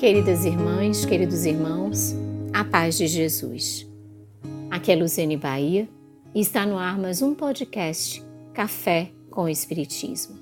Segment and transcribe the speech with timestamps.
[0.00, 2.14] Queridas irmãs, queridos irmãos,
[2.54, 3.86] a paz de Jesus.
[4.70, 5.86] Aqui é Luciane Bahia
[6.34, 8.24] e está no ar mais um podcast
[8.54, 10.38] Café com o Espiritismo.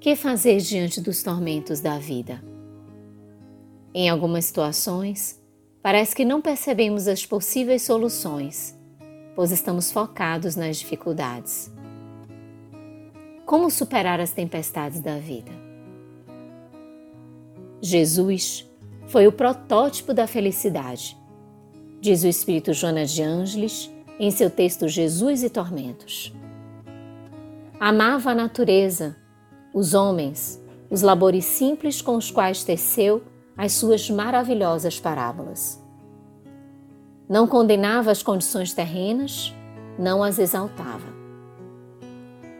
[0.00, 2.42] Que fazer diante dos tormentos da vida?
[3.92, 5.38] Em algumas situações,
[5.82, 8.74] parece que não percebemos as possíveis soluções,
[9.36, 11.70] pois estamos focados nas dificuldades.
[13.44, 15.63] Como superar as tempestades da vida?
[17.84, 18.66] Jesus
[19.08, 21.18] foi o protótipo da felicidade,
[22.00, 26.34] diz o espírito Jonas de Ângeles em seu texto Jesus e Tormentos.
[27.78, 29.14] Amava a natureza,
[29.74, 33.22] os homens, os labores simples com os quais teceu
[33.54, 35.78] as suas maravilhosas parábolas.
[37.28, 39.52] Não condenava as condições terrenas,
[39.98, 41.12] não as exaltava.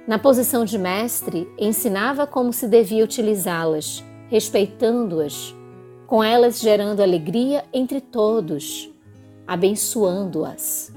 [0.06, 5.54] Na posição de mestre, ensinava como se devia utilizá-las respeitando-as,
[6.08, 8.92] com elas gerando alegria entre todos,
[9.46, 10.92] abençoando-as.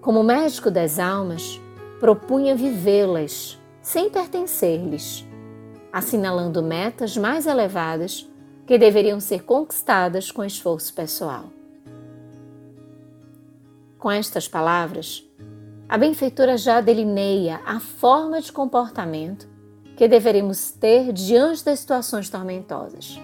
[0.00, 1.60] Como médico das almas,
[2.00, 5.24] propunha vivê-las sem pertencer-lhes,
[5.92, 8.28] assinalando metas mais elevadas
[8.66, 11.44] que deveriam ser conquistadas com esforço pessoal.
[14.00, 15.24] Com estas palavras,
[15.88, 19.53] a benfeitora já delineia a forma de comportamento
[19.96, 23.20] que deveremos ter diante das situações tormentosas.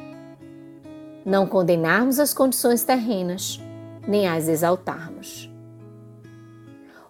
[1.24, 3.60] Não condenarmos as condições terrenas,
[4.06, 5.50] nem as exaltarmos.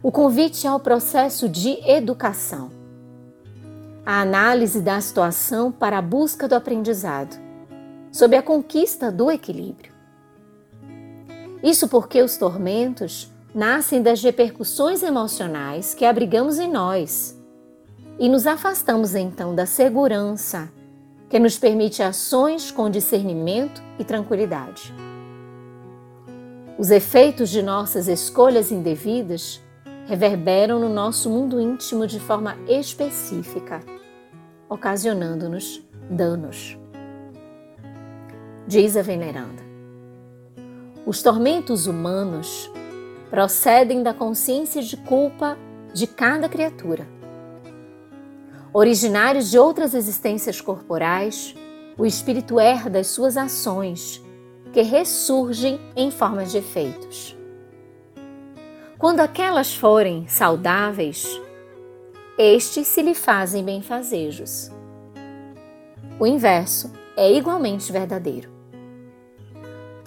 [0.03, 2.70] O convite ao processo de educação.
[4.05, 7.37] A análise da situação para a busca do aprendizado,
[8.10, 9.93] sob a conquista do equilíbrio.
[11.62, 17.38] Isso porque os tormentos nascem das repercussões emocionais que abrigamos em nós
[18.20, 20.70] e nos afastamos então da segurança
[21.31, 24.92] que nos permite ações com discernimento e tranquilidade.
[26.76, 29.62] Os efeitos de nossas escolhas indevidas
[30.06, 33.81] reverberam no nosso mundo íntimo de forma específica,
[34.69, 36.78] ocasionando-nos danos.
[38.66, 39.62] Diz a veneranda:
[41.06, 42.70] Os tormentos humanos
[43.31, 45.56] procedem da consciência de culpa
[45.94, 47.19] de cada criatura
[48.72, 51.56] Originários de outras existências corporais,
[51.98, 54.22] o espírito herda as suas ações,
[54.72, 57.36] que ressurgem em formas de efeitos.
[58.97, 61.26] Quando aquelas forem saudáveis,
[62.38, 64.70] estes se lhe fazem benfazejos.
[66.20, 68.48] O inverso é igualmente verdadeiro.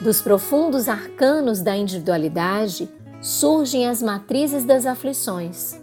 [0.02, 2.90] Dos profundos arcanos da individualidade
[3.22, 5.83] surgem as matrizes das aflições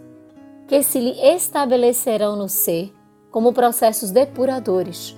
[0.71, 2.95] que se lhe estabelecerão no ser
[3.29, 5.17] como processos depuradores,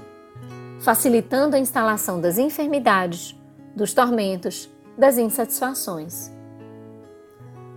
[0.80, 3.40] facilitando a instalação das enfermidades,
[3.76, 6.32] dos tormentos, das insatisfações.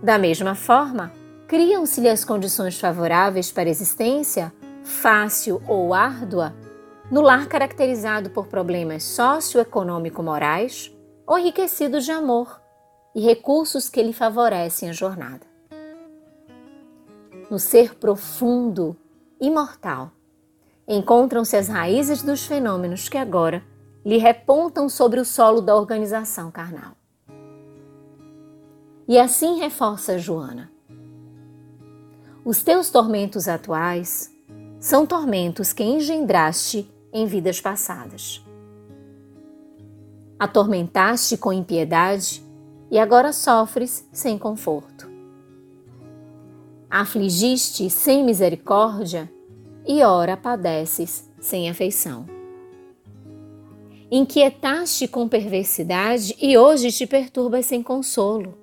[0.01, 1.13] Da mesma forma,
[1.47, 4.51] criam-se-lhe as condições favoráveis para a existência,
[4.83, 6.55] fácil ou árdua,
[7.11, 10.91] no lar caracterizado por problemas socioeconômico-morais
[11.27, 12.59] ou enriquecidos de amor
[13.13, 15.46] e recursos que lhe favorecem a jornada
[17.49, 18.95] no ser profundo,
[19.39, 20.11] imortal,
[20.87, 23.63] encontram-se as raízes dos fenômenos que agora
[24.05, 26.93] lhe repontam sobre o solo da organização carnal.
[29.07, 30.71] E assim reforça Joana.
[32.43, 34.33] Os teus tormentos atuais
[34.79, 38.43] são tormentos que engendraste em vidas passadas.
[40.39, 42.45] Atormentaste com impiedade
[42.91, 45.06] e agora sofres sem conforto
[46.89, 49.31] afligiste sem misericórdia
[49.85, 52.25] e ora padeces sem afeição.
[54.09, 58.57] Inquietaste com perversidade e hoje te perturbas sem consolo.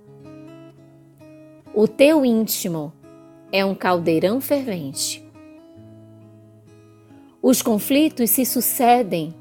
[1.75, 2.93] O teu íntimo
[3.53, 5.23] é um caldeirão fervente.
[7.43, 9.35] Os conflitos se sucedem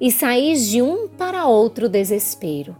[0.00, 2.74] e saís de um para outro desespero.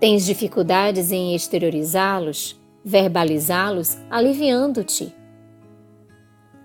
[0.00, 5.12] Tens dificuldades em exteriorizá-los verbalizá-los aliviando-te.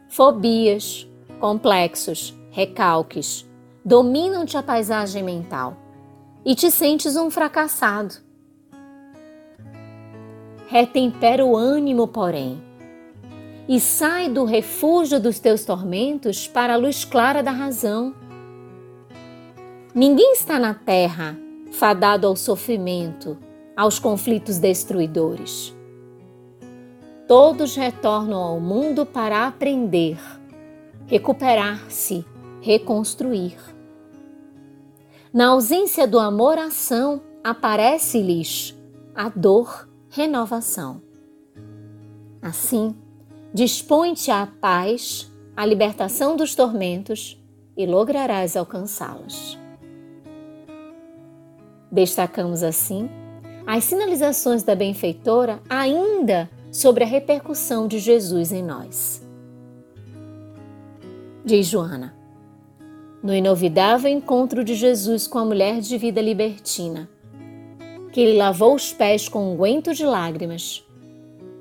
[0.07, 1.07] Fobias,
[1.39, 3.49] complexos, recalques
[3.83, 5.75] dominam-te a paisagem mental
[6.45, 8.13] e te sentes um fracassado.
[10.67, 12.61] Retempera o ânimo, porém,
[13.67, 18.13] e sai do refúgio dos teus tormentos para a luz clara da razão.
[19.95, 21.35] Ninguém está na terra
[21.71, 23.39] fadado ao sofrimento,
[23.75, 25.80] aos conflitos destruidores.
[27.31, 30.19] Todos retornam ao mundo para aprender,
[31.07, 32.25] recuperar-se,
[32.59, 33.55] reconstruir.
[35.33, 38.77] Na ausência do amor-ação, aparece-lhes
[39.15, 41.01] a dor, renovação.
[42.41, 42.93] Assim,
[43.53, 47.41] dispõe-te à paz, à libertação dos tormentos
[47.77, 49.57] e lograrás alcançá-las.
[51.89, 53.09] Destacamos assim
[53.65, 59.21] as sinalizações da benfeitora ainda sobre a repercussão de Jesus em nós.
[61.43, 62.15] Diz Joana:
[63.21, 67.09] No inovidável encontro de Jesus com a mulher de vida libertina,
[68.13, 70.83] que lhe lavou os pés com um de lágrimas,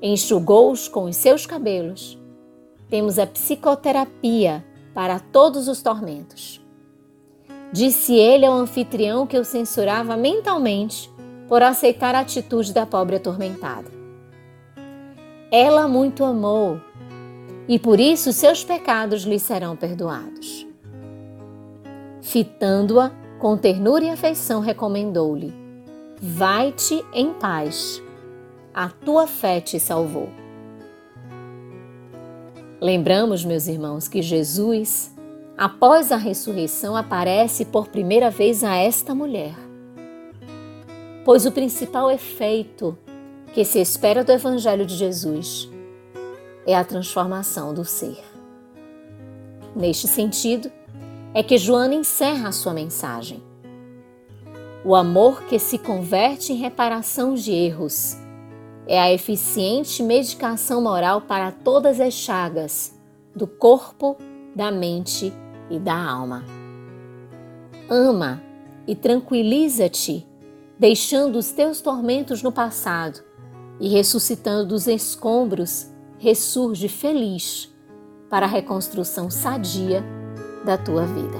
[0.01, 2.17] enxugou-os com os seus cabelos,
[2.89, 4.63] temos a psicoterapia
[4.93, 6.61] para todos os tormentos.
[7.71, 11.09] Disse ele ao anfitrião que o censurava mentalmente
[11.47, 14.00] por aceitar a atitude da pobre atormentada.
[15.51, 16.79] Ela muito amou
[17.67, 20.65] e por isso seus pecados lhe serão perdoados.
[22.21, 25.53] Fitando-a com ternura e afeição, recomendou-lhe:
[26.21, 28.01] Vai-te em paz,
[28.73, 30.29] a tua fé te salvou.
[32.79, 35.13] Lembramos, meus irmãos, que Jesus,
[35.57, 39.55] após a ressurreição, aparece por primeira vez a esta mulher.
[41.25, 42.97] Pois o principal efeito
[43.53, 45.69] que se espera do Evangelho de Jesus
[46.65, 48.23] é a transformação do ser.
[49.75, 50.71] Neste sentido,
[51.33, 53.41] é que Joana encerra a sua mensagem.
[54.85, 58.17] O amor que se converte em reparação de erros
[58.87, 62.93] é a eficiente medicação moral para todas as chagas
[63.35, 64.17] do corpo,
[64.55, 65.31] da mente
[65.69, 66.43] e da alma.
[67.89, 68.41] Ama
[68.87, 70.27] e tranquiliza-te,
[70.79, 73.30] deixando os teus tormentos no passado
[73.81, 75.87] e ressuscitando dos escombros,
[76.19, 77.67] ressurge feliz
[78.29, 80.03] para a reconstrução sadia
[80.63, 81.39] da tua vida.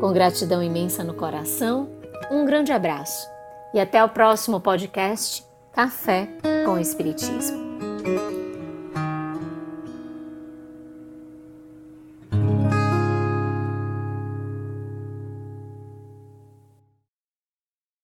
[0.00, 1.90] Com gratidão imensa no coração,
[2.30, 3.28] um grande abraço
[3.74, 6.26] e até o próximo podcast Café
[6.64, 8.39] com Espiritismo.